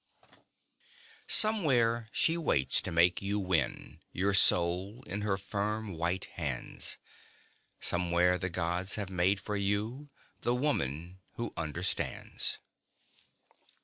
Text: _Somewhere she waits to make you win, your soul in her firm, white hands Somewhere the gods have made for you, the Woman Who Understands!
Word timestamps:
_Somewhere 1.29 2.07
she 2.11 2.35
waits 2.35 2.81
to 2.81 2.91
make 2.91 3.21
you 3.21 3.37
win, 3.37 3.99
your 4.11 4.33
soul 4.33 5.03
in 5.05 5.21
her 5.21 5.37
firm, 5.37 5.89
white 5.95 6.25
hands 6.25 6.97
Somewhere 7.79 8.39
the 8.39 8.49
gods 8.49 8.95
have 8.95 9.11
made 9.11 9.39
for 9.39 9.55
you, 9.55 10.09
the 10.41 10.55
Woman 10.55 11.19
Who 11.33 11.53
Understands! 11.55 12.57